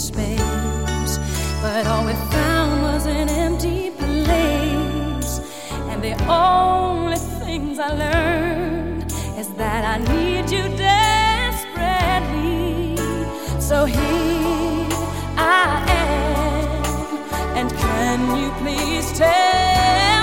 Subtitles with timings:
[0.00, 1.18] space.
[1.62, 5.40] But all we found was an empty place.
[5.90, 11.76] And the only things I learned is that I need you desperately.
[13.60, 14.88] So here
[15.36, 16.84] I am.
[17.58, 20.19] And can you please tell?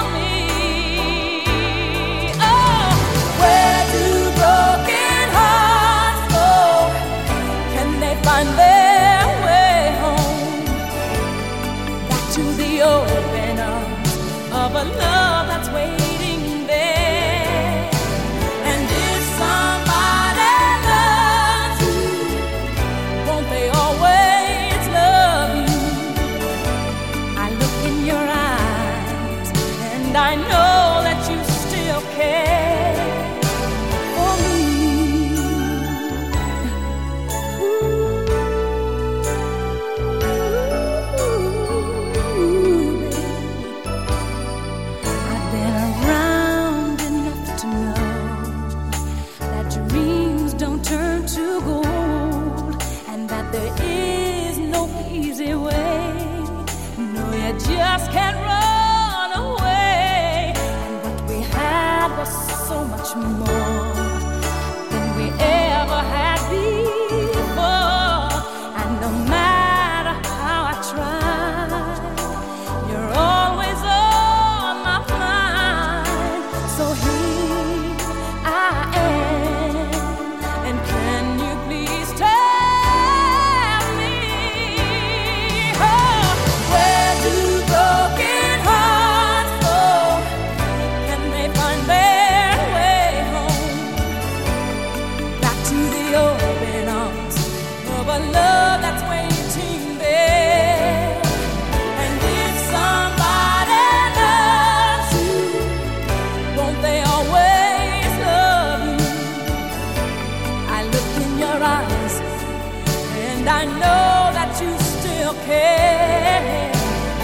[113.49, 116.71] I know that you still care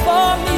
[0.06, 0.53] for me.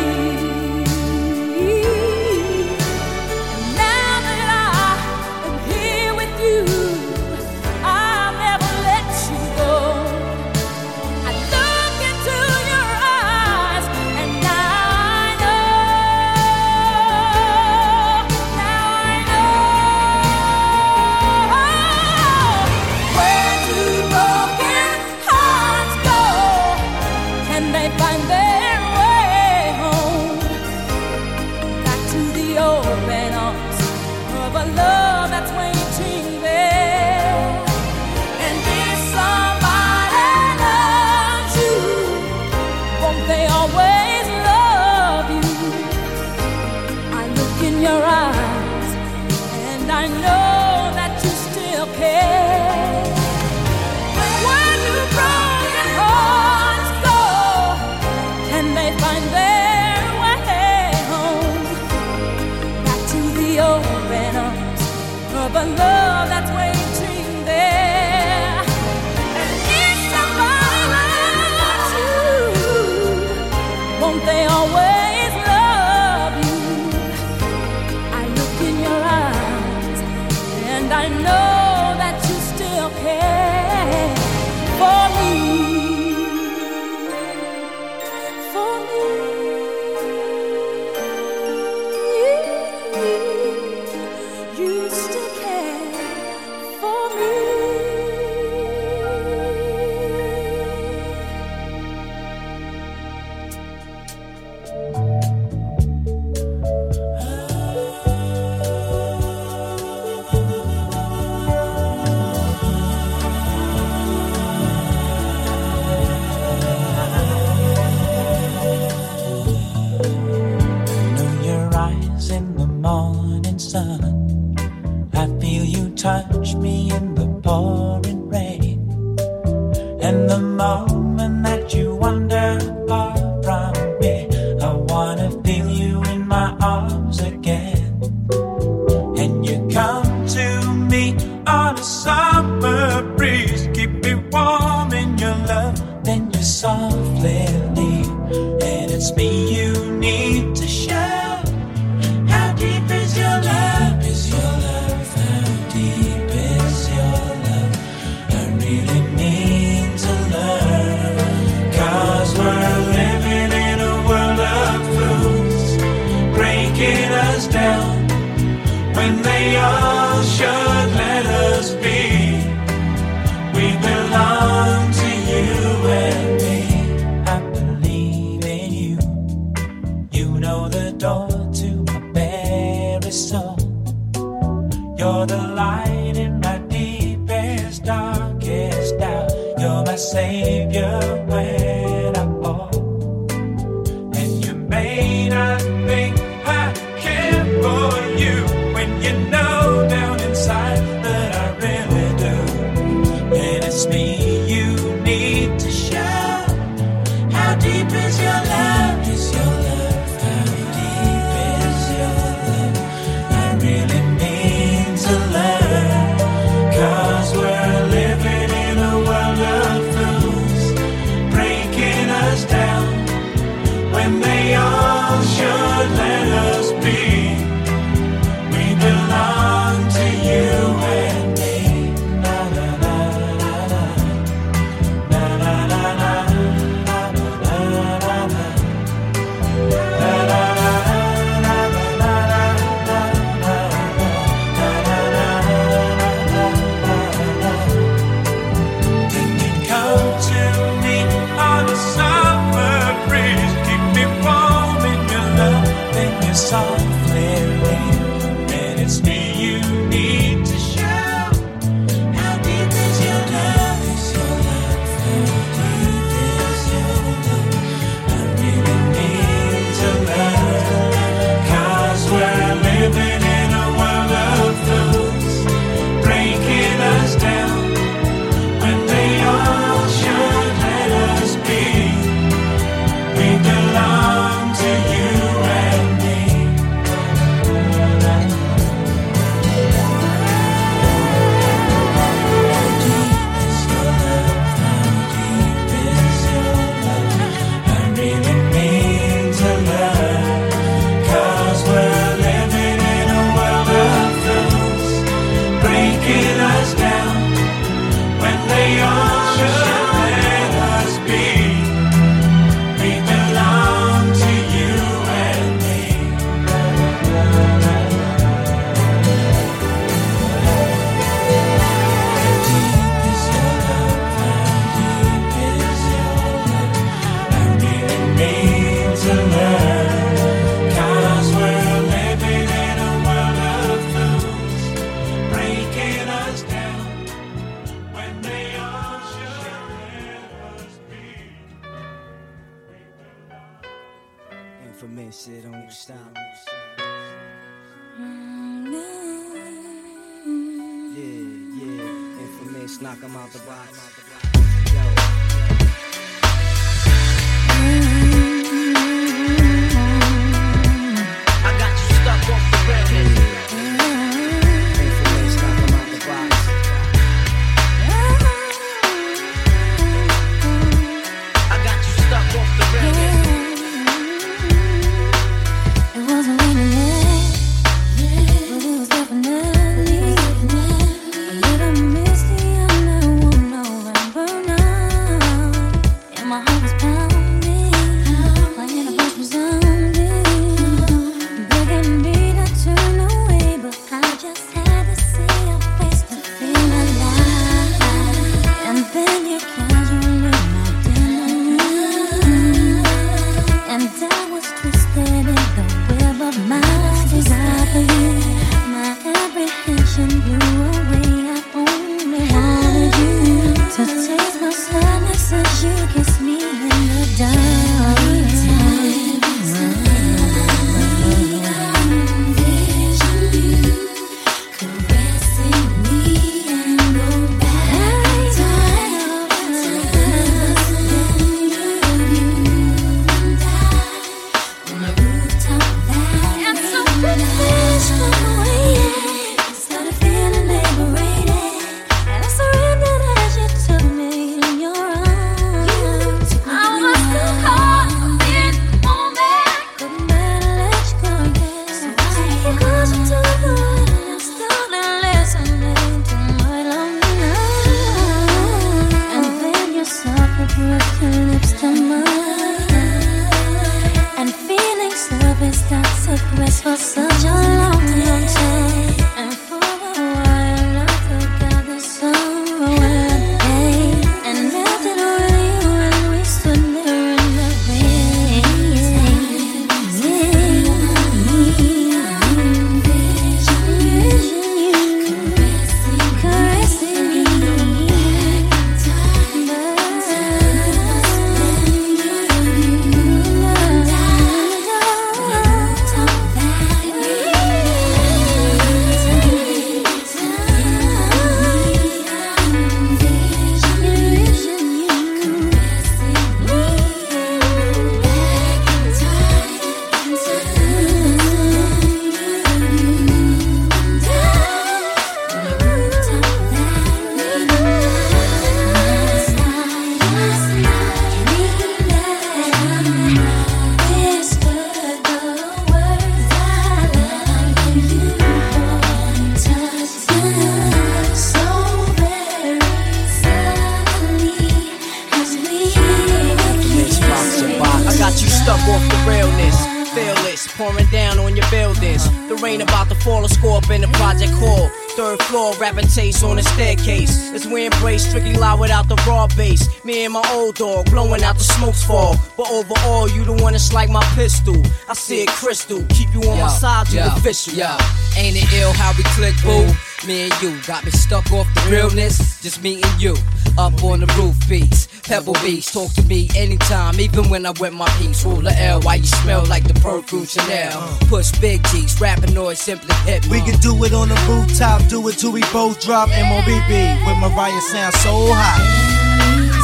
[550.55, 552.15] Dog, blowing out the smokes fall.
[552.37, 554.55] But overall, you the one that's like my pistol.
[554.89, 557.53] I see it crystal, keep you on yo, my side, you yo, official.
[557.53, 557.77] Yo,
[558.17, 559.67] ain't it ill how we click, boo?
[560.07, 562.41] Me and you got me stuck off the realness.
[562.41, 563.15] Just me and you,
[563.57, 564.87] up on the roof beats.
[565.03, 568.25] Pebble Beach, talk to me anytime, even when I wet my piece.
[568.25, 570.97] Rule L, why you smell like the perfume Chanel?
[571.01, 573.27] Push big G's, rapping noise simply hit.
[573.27, 577.17] We can do it on the rooftop, do it till we both drop MOBB with
[577.19, 579.54] Mariah sound so hot.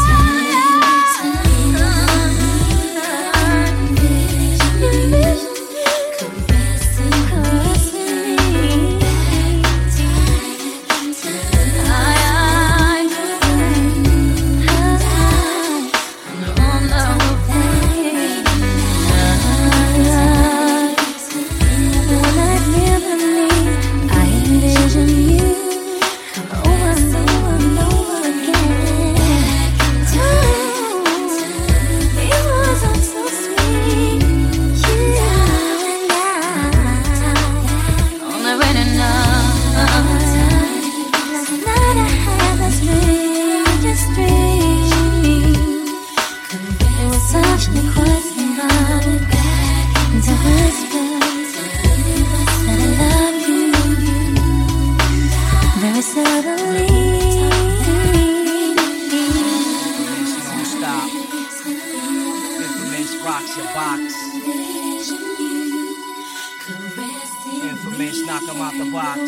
[67.91, 69.19] Infamous, knock him out the box.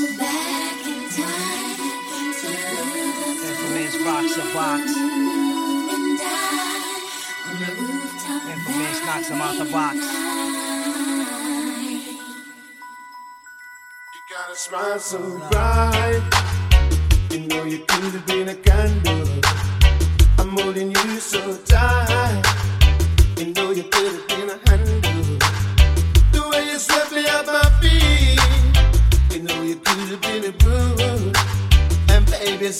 [3.43, 4.83] Infamous rocks the box.
[8.49, 9.95] Infamous knocks him out the box.
[14.13, 15.19] You got a smile so
[15.51, 16.21] bright.
[17.31, 19.27] You know you could have been a candle.
[20.37, 22.41] I'm holding you so tight.
[23.37, 25.01] You know you could have been a handle.
[26.31, 27.62] The way you swept me up my
[32.65, 32.71] I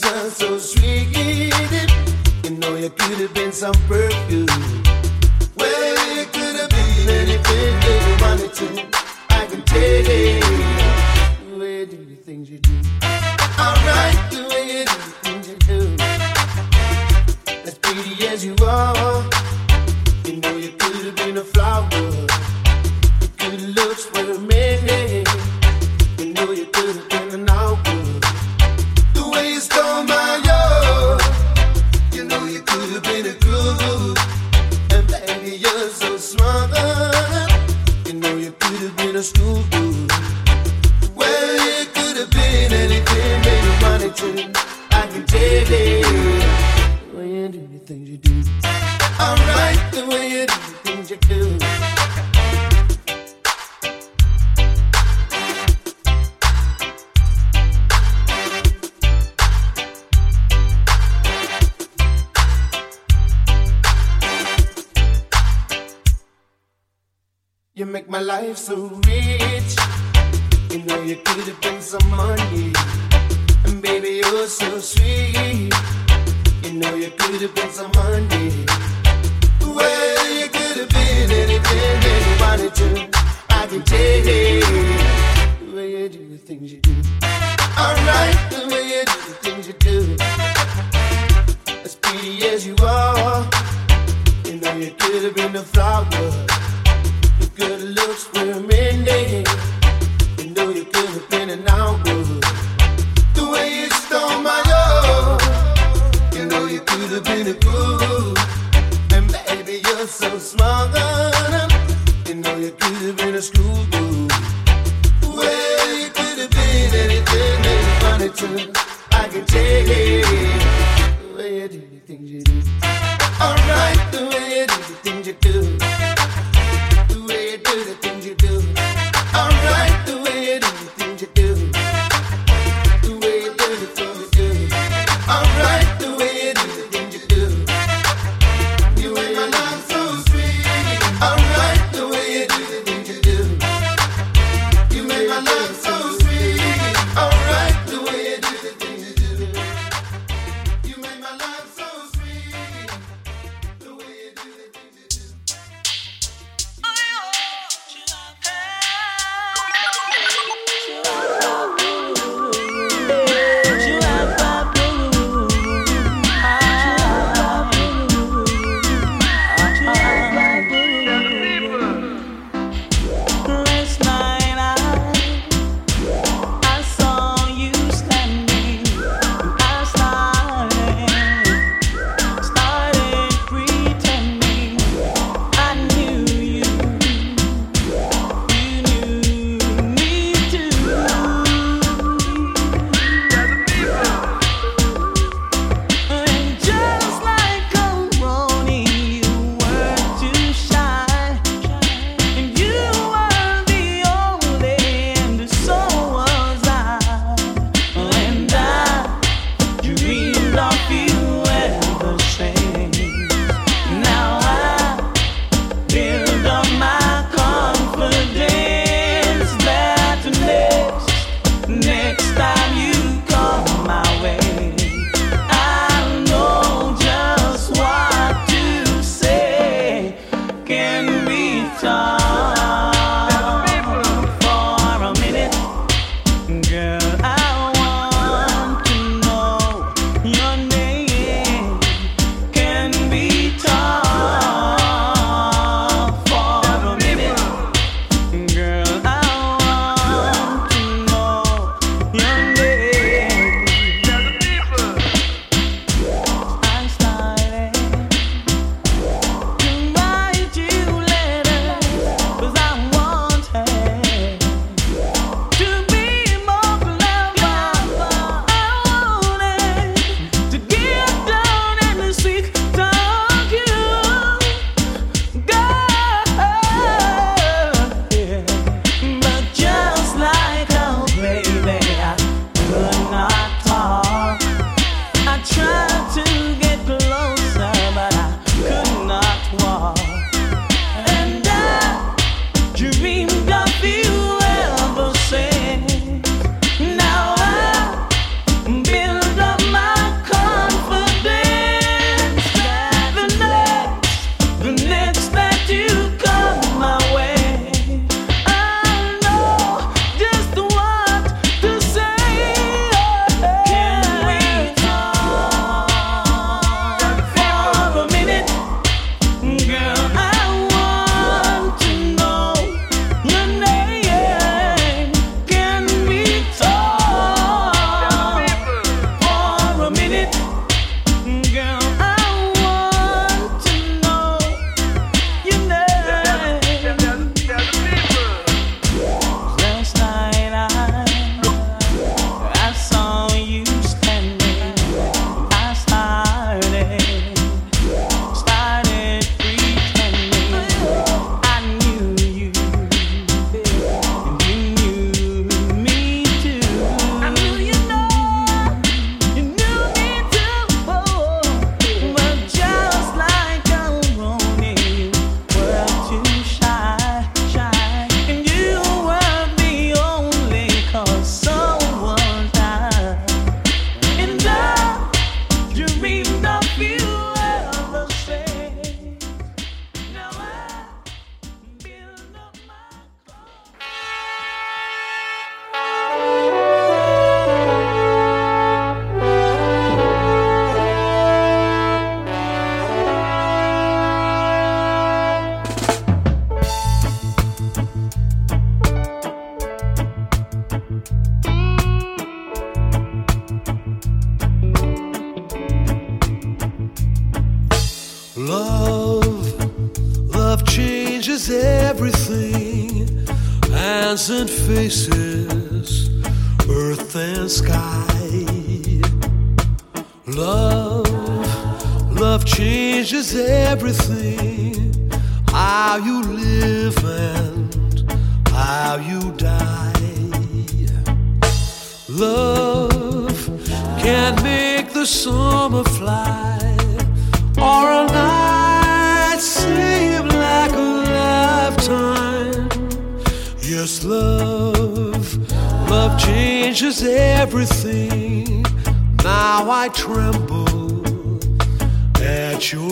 [3.51, 4.82] some take.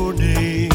[0.09, 0.70] name.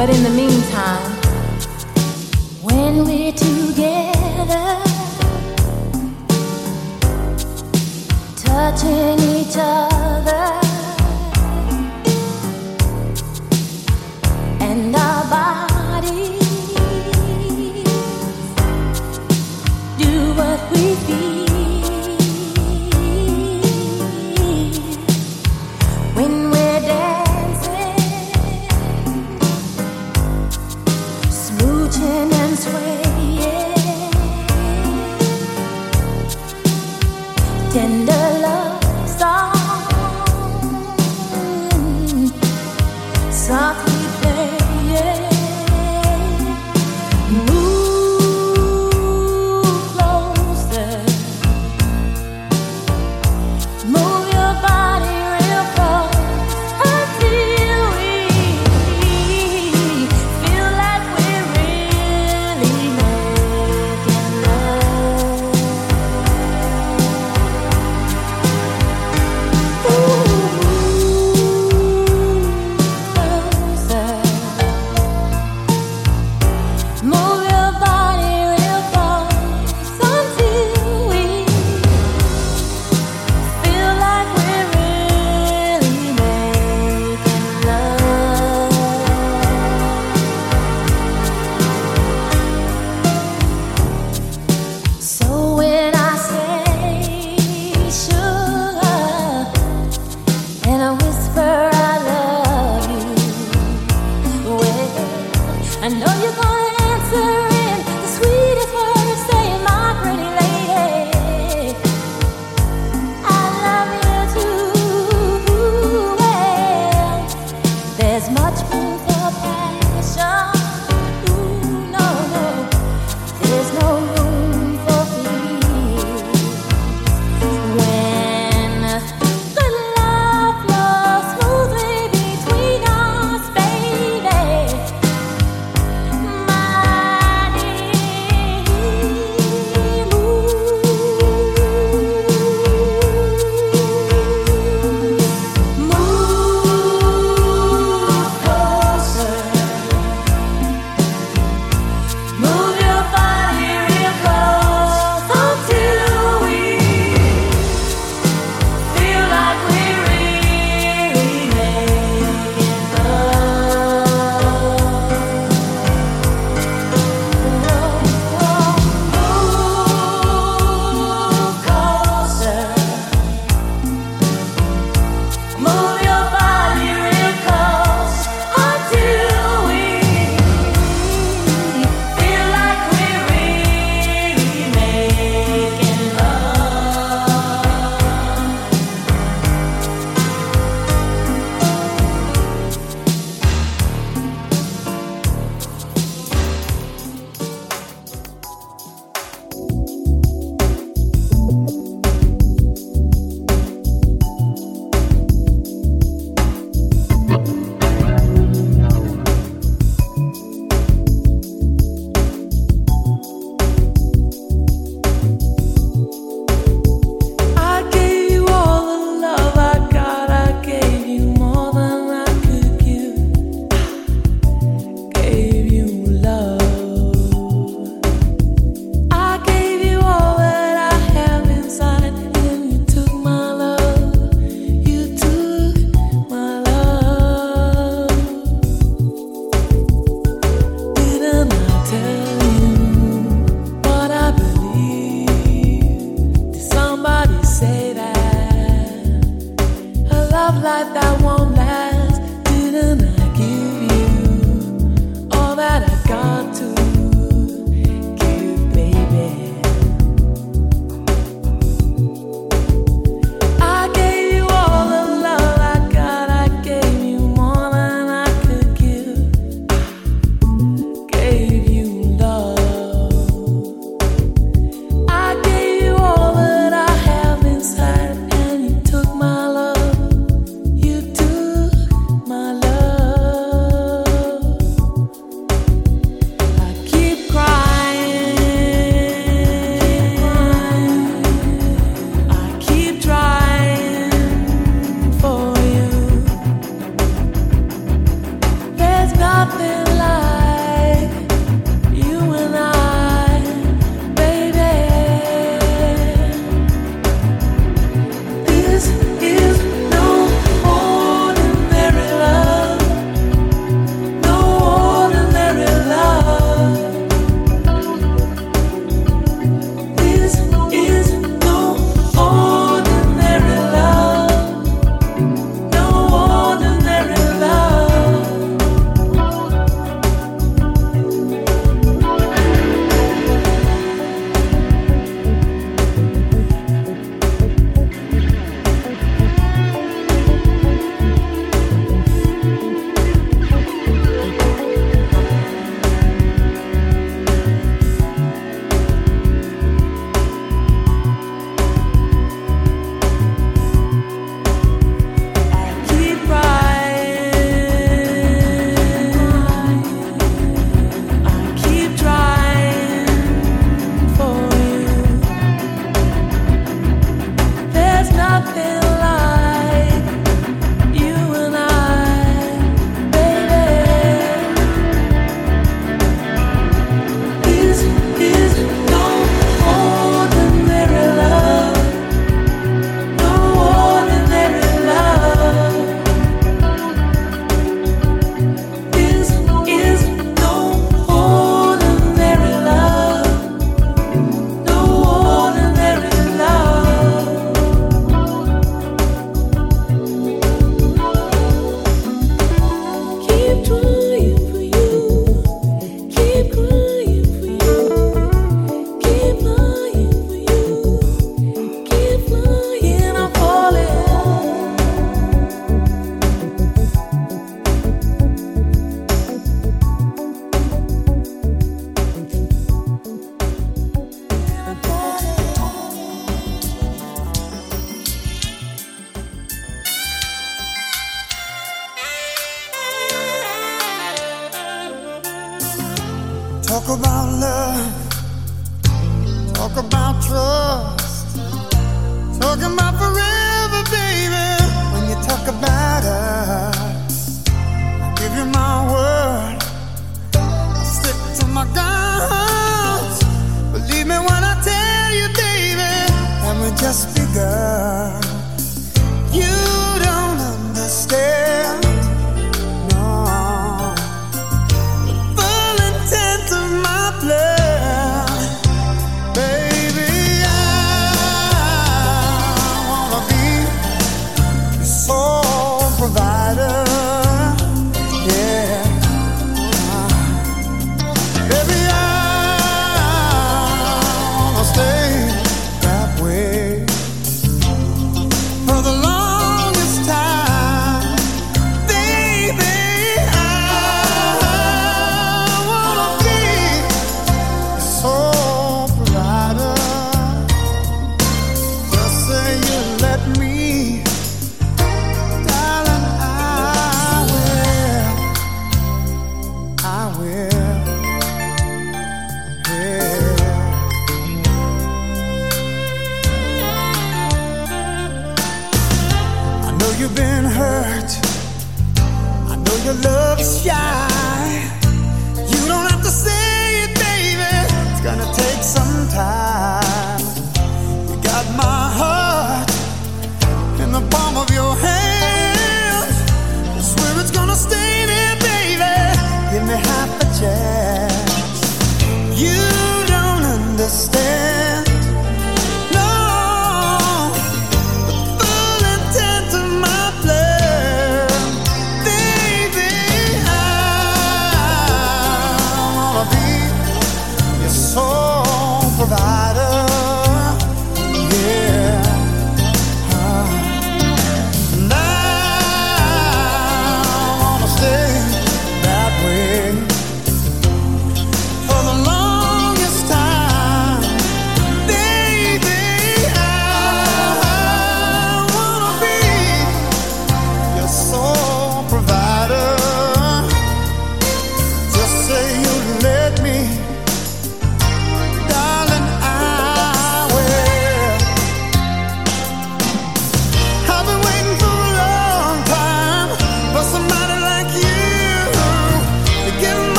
[0.00, 1.12] But in the meantime,
[2.62, 4.80] when we're together,
[8.34, 9.89] touching each other.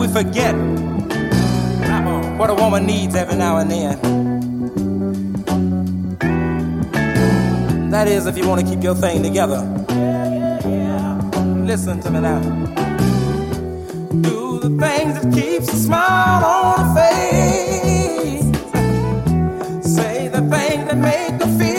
[0.00, 0.54] we forget
[2.38, 4.00] what a woman needs every now and then.
[7.90, 9.60] That is, if you want to keep your thing together.
[11.66, 12.40] Listen to me now.
[14.22, 18.44] Do the things that keeps a smile on her face.
[19.94, 21.69] Say the things that make her feel.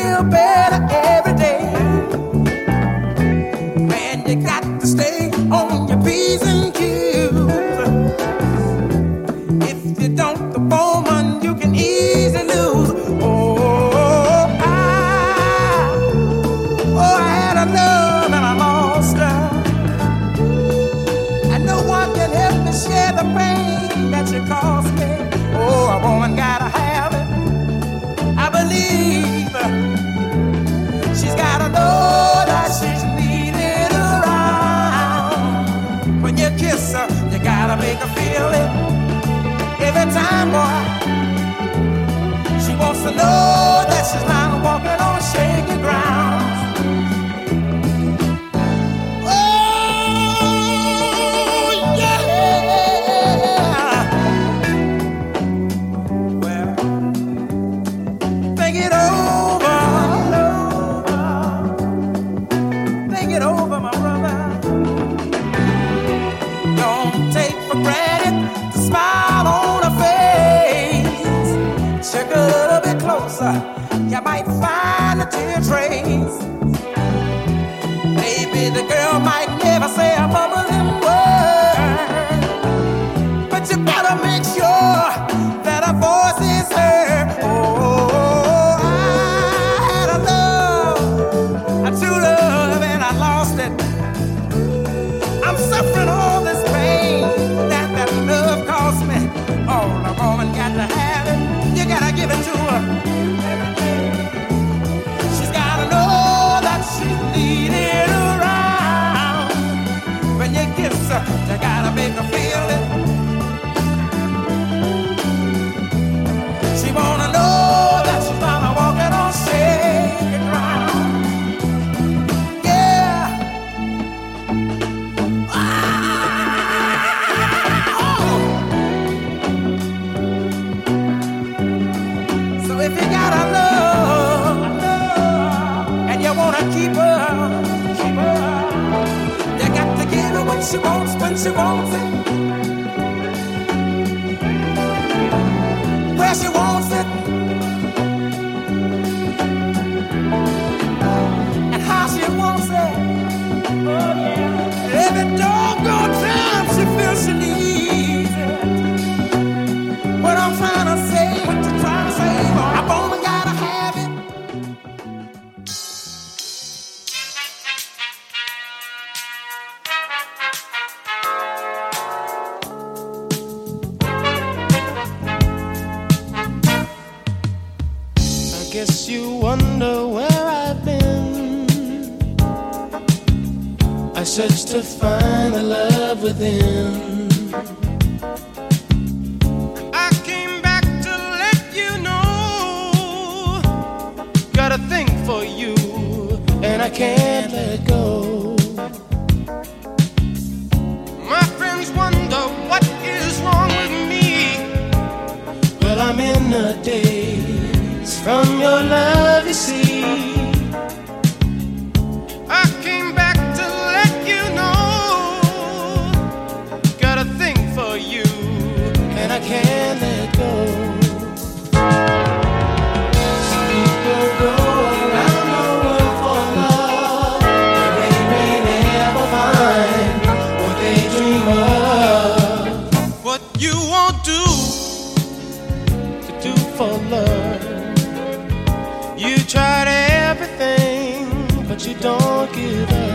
[242.20, 243.12] don't give up.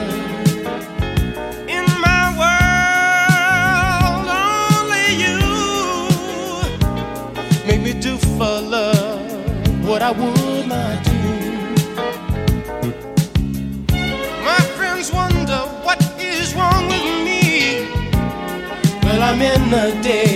[8.01, 11.23] do for love what I would not do.
[14.49, 17.89] My friends wonder what is wrong with me.
[19.03, 20.36] Well, I'm in the day.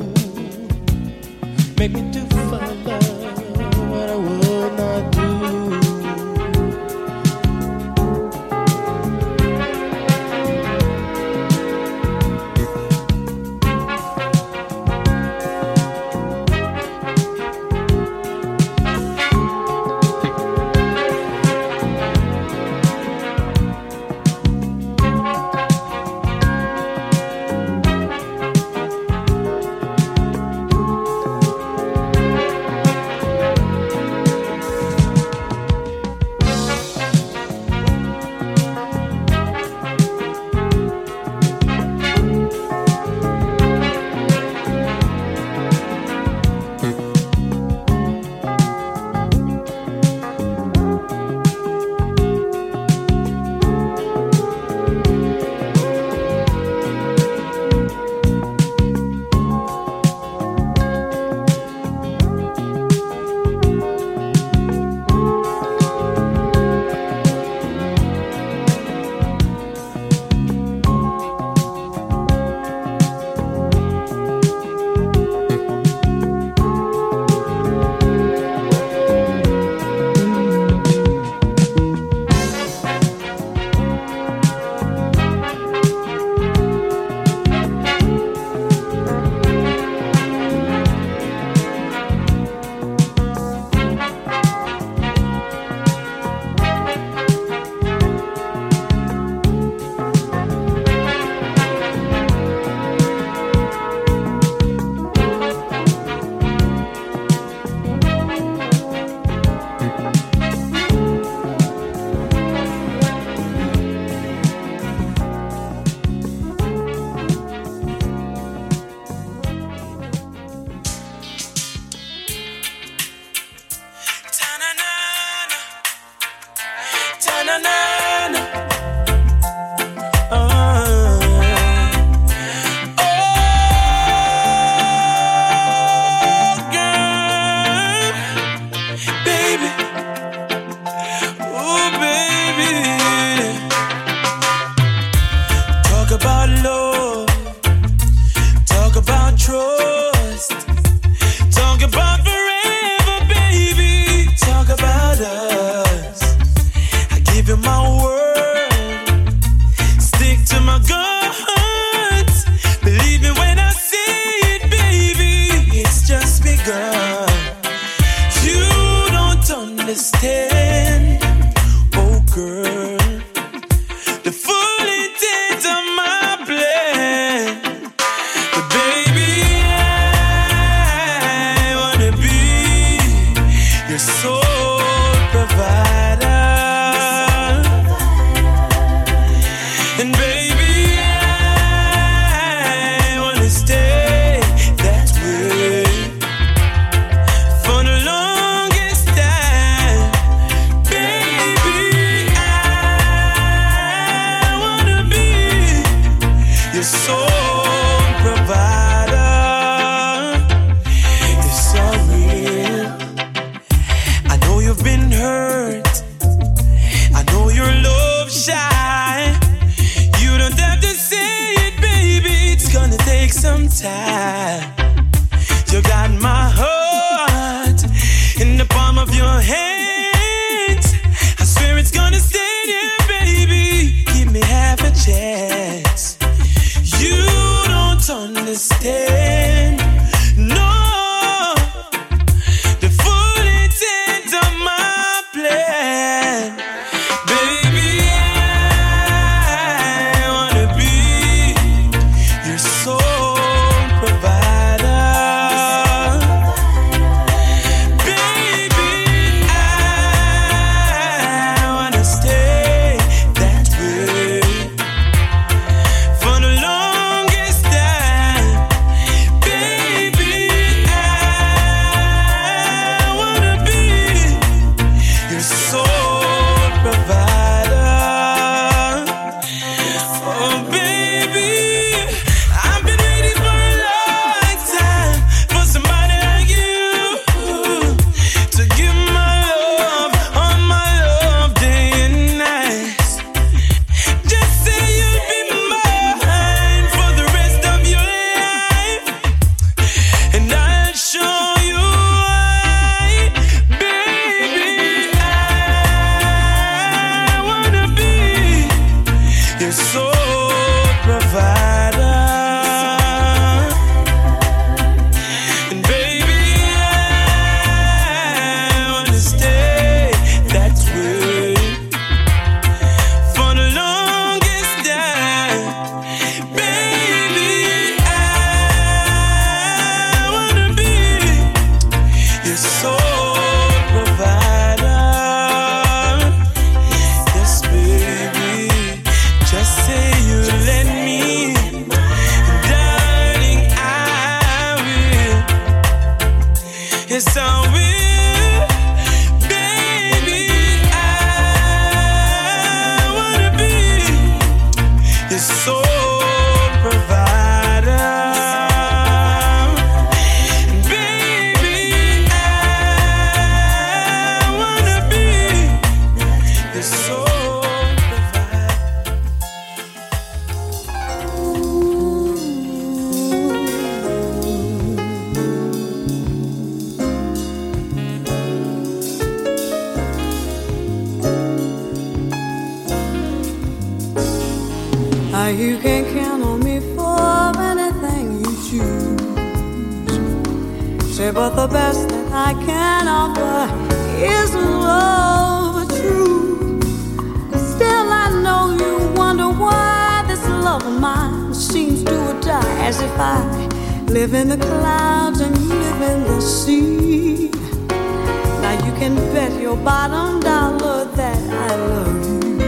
[409.01, 412.67] can bet your bottom dollar that I love you.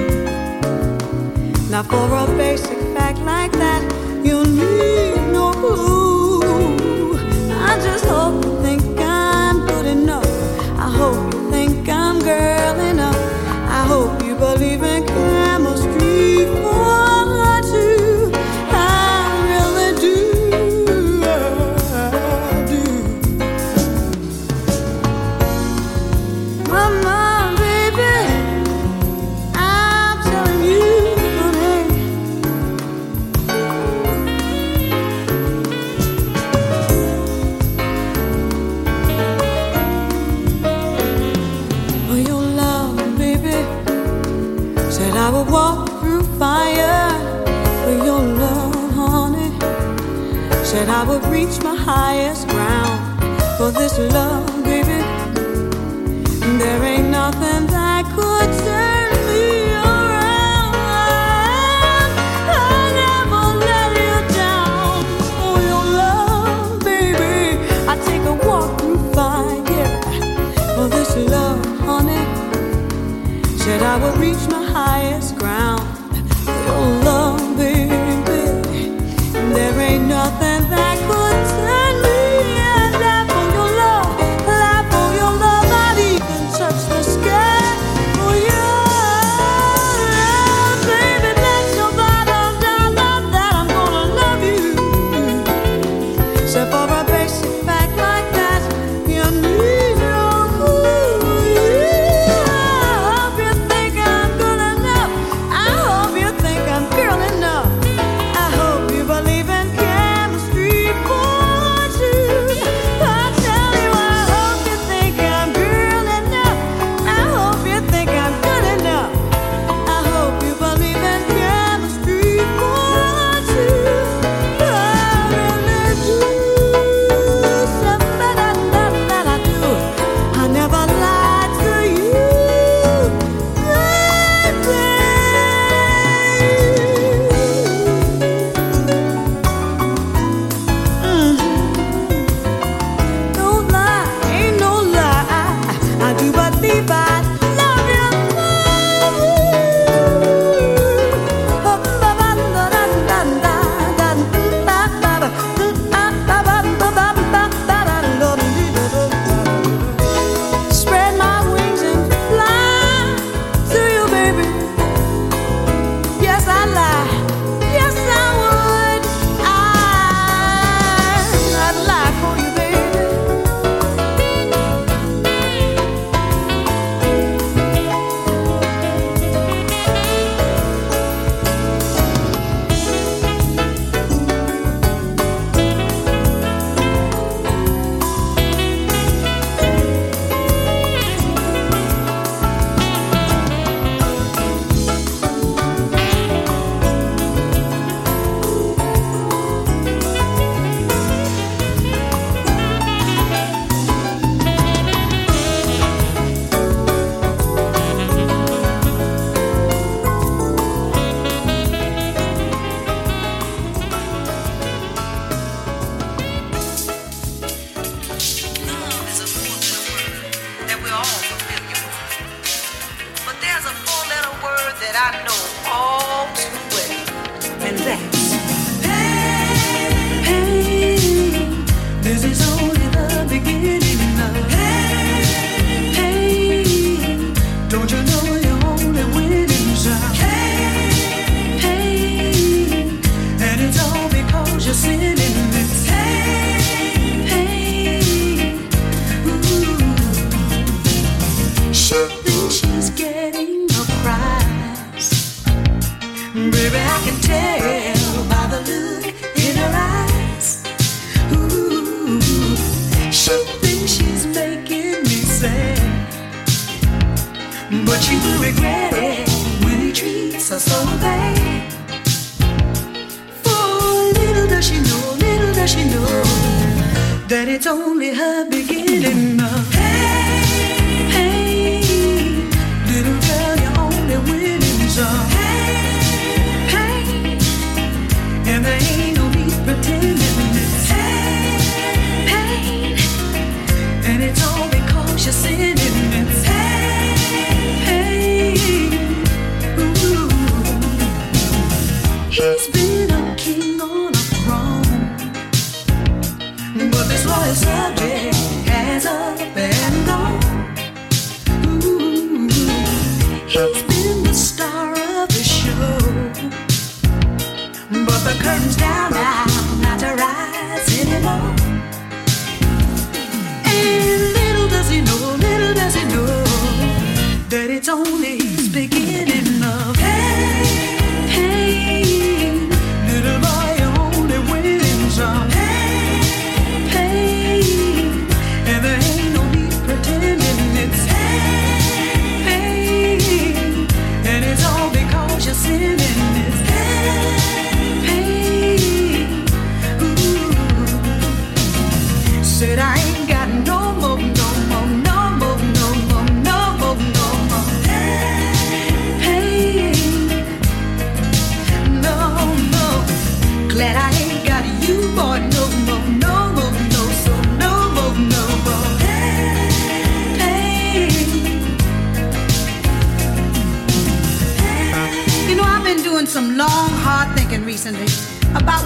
[1.69, 2.82] Now for a basic
[53.99, 54.32] love.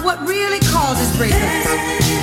[0.08, 1.68] What really causes breakups.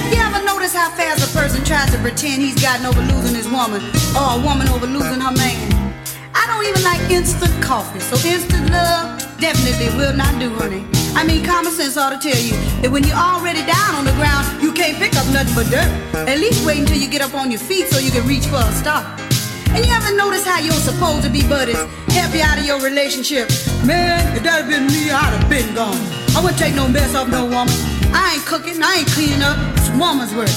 [0.10, 3.46] You ever notice how fast a person tries to pretend he's gotten over losing his
[3.48, 3.78] woman
[4.18, 5.54] or a woman over losing her man?
[6.34, 10.82] I don't even like instant coffee, so instant love definitely will not do, honey.
[11.14, 14.18] I mean, common sense ought to tell you that when you're already down on the
[14.18, 15.86] ground, you can't pick up nothing but dirt.
[16.26, 18.66] At least wait until you get up on your feet so you can reach for
[18.66, 19.06] a start.
[19.78, 21.78] And you ever notice how you're supposed to be buddies
[22.18, 23.46] help you out of your relationship?
[23.86, 26.25] Man, if that had been me, I'd have been gone.
[26.36, 27.74] I wouldn't take no mess off no woman.
[28.12, 29.56] I ain't cooking, I ain't cleaning up.
[29.80, 30.52] It's woman's work.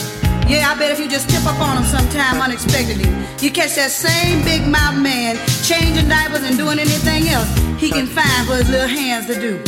[0.51, 3.07] Yeah, I bet if you just tip up on him sometime unexpectedly,
[3.39, 7.47] you catch that same big mouth man changing diapers and doing anything else
[7.79, 9.63] he can find for his little hands to do.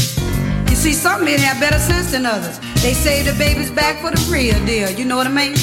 [0.69, 2.59] You see, some men have better sense than others.
[2.83, 5.55] They save the baby's back for the real deal, you know what I mean?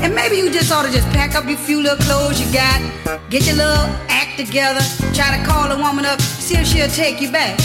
[0.00, 2.80] And maybe you just ought to just pack up your few little clothes you got,
[3.28, 4.80] get your little act together,
[5.12, 7.58] try to call a woman up, see if she'll take you back.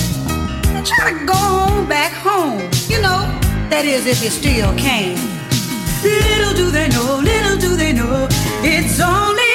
[0.83, 3.21] Try to go home back home, you know,
[3.69, 5.13] that is if you still can.
[6.01, 8.27] Little do they know, little do they know,
[8.63, 9.50] it's only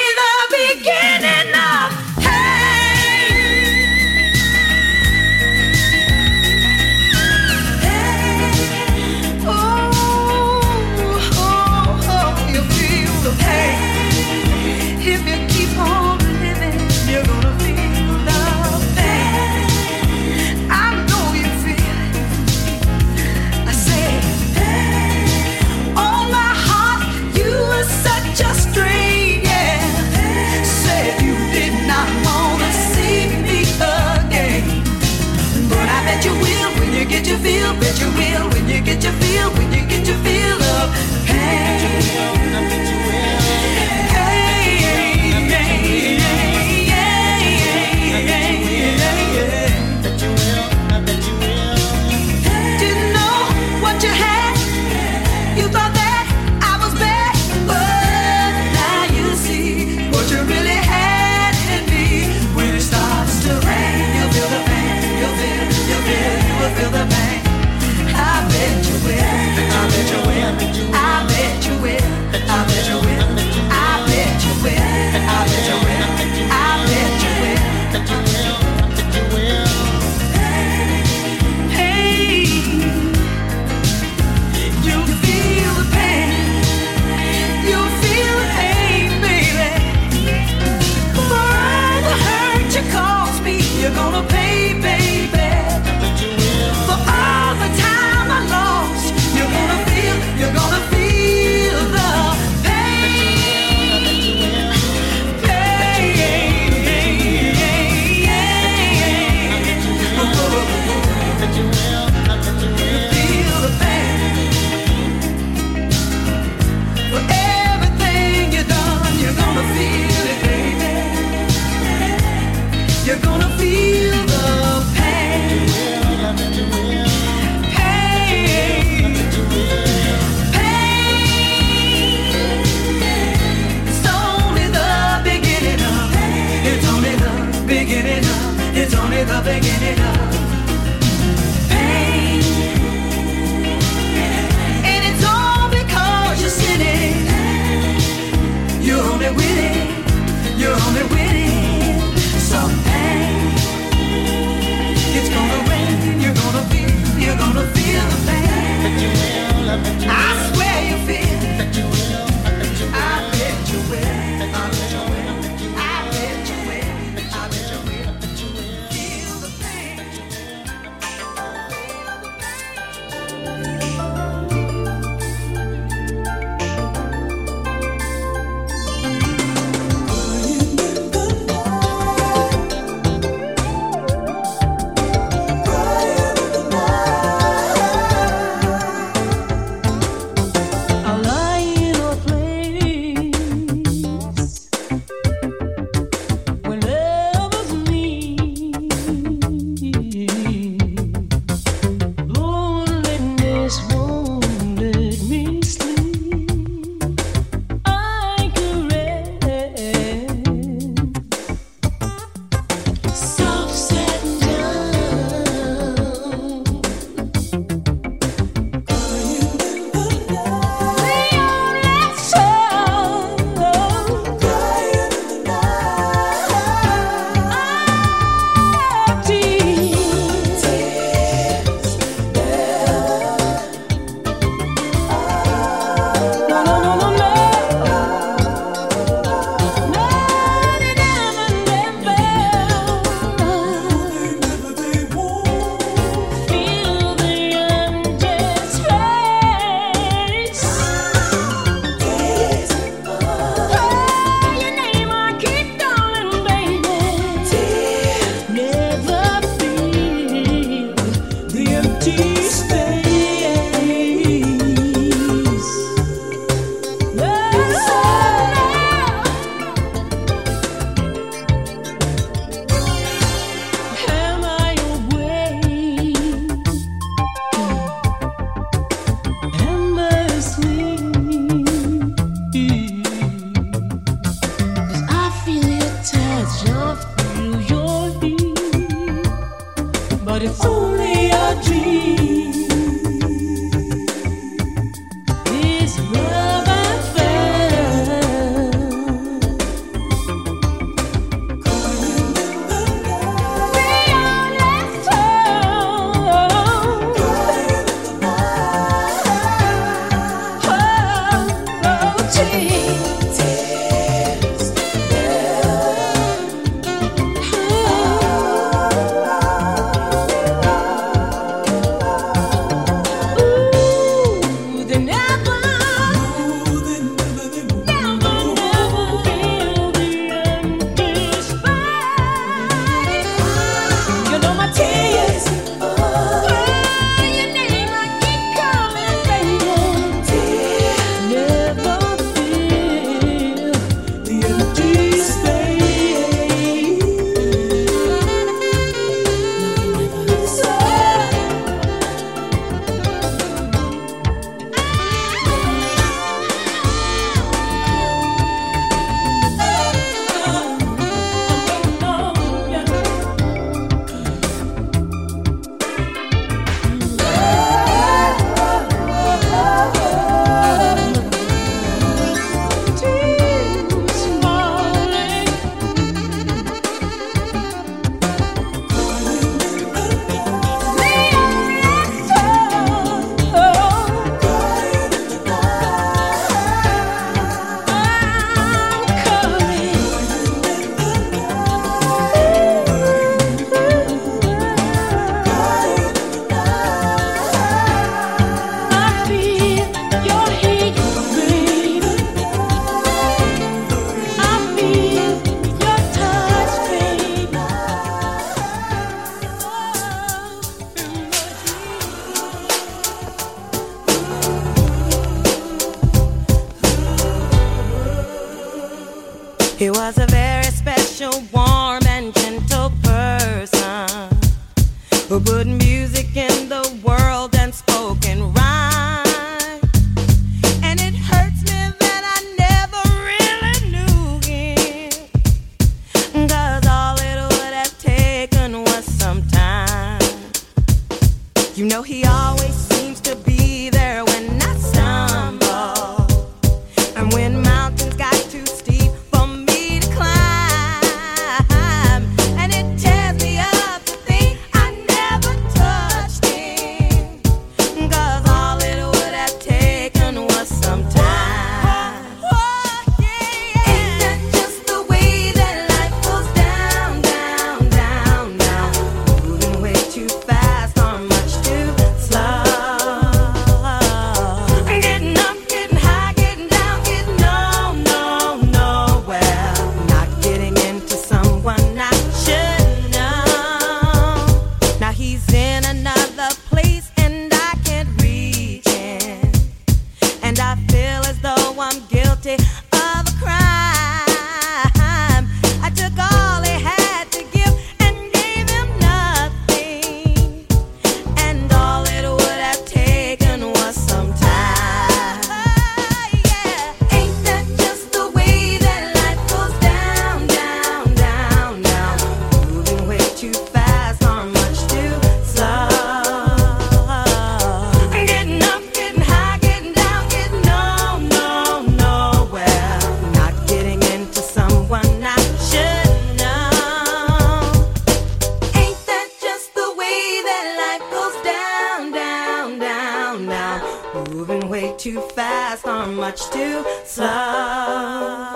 [535.07, 538.46] too fast, or much too slow.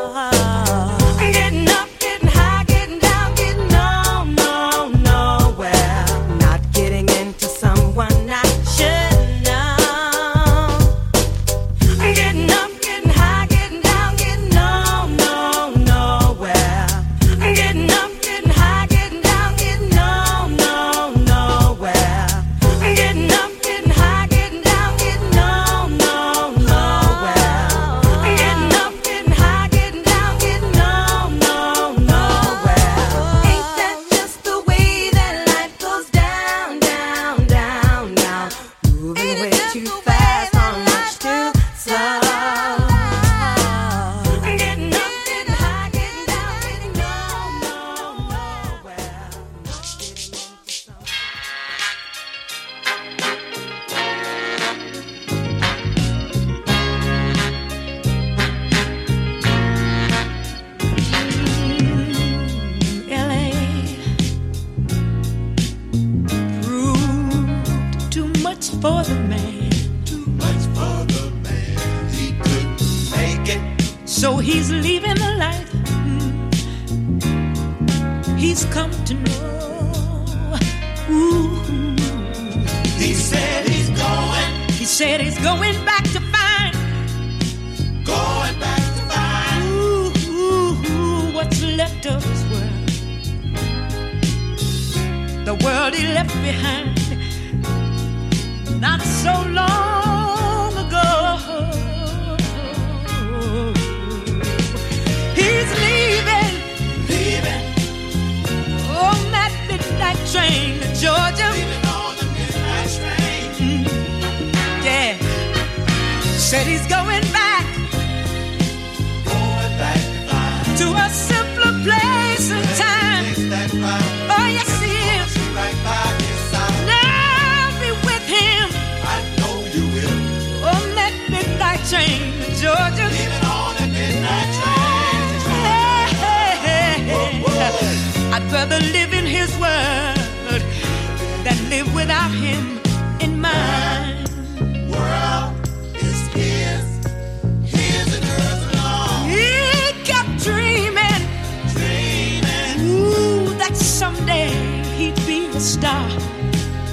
[155.62, 156.09] superstar.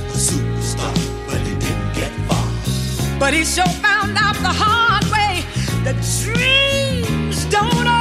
[0.08, 0.94] A superstar,
[1.26, 3.18] but he didn't get far.
[3.18, 5.42] But he sure found out the hard way
[5.84, 7.97] that dreams don't.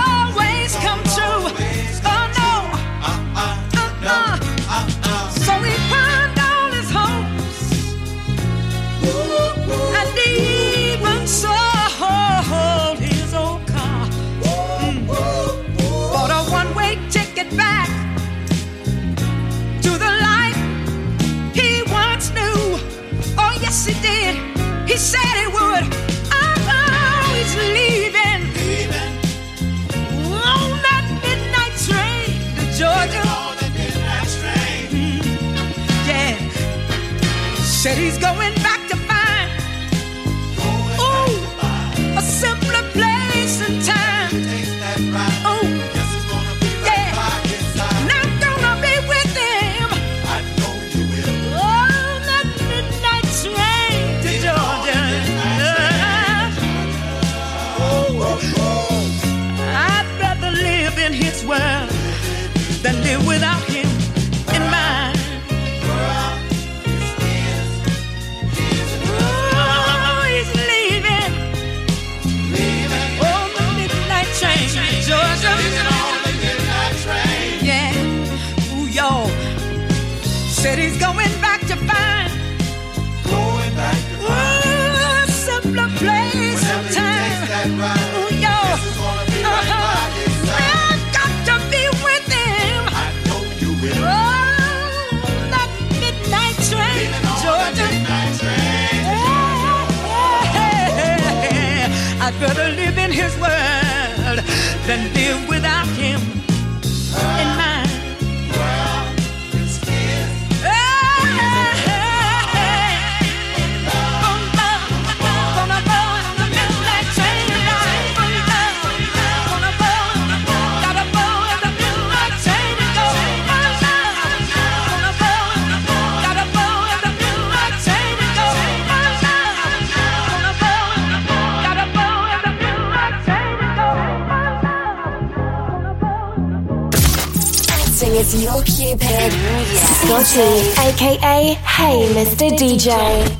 [140.80, 142.56] Aka Hey Mr.
[142.58, 143.37] DJ.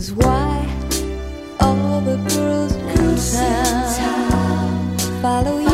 [0.00, 0.66] Cause why
[1.60, 3.16] all the girls in
[3.98, 5.69] town follow you?